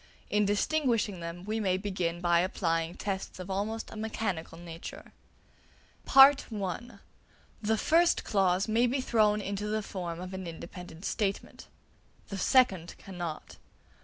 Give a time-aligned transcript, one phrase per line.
[0.31, 5.11] In distinguishing them we may begin by applying tests of almost a mechanical nature.
[6.11, 6.35] (a)
[7.61, 11.67] The first clause may be thrown into the form of an independent statement;
[12.29, 13.57] the second cannot.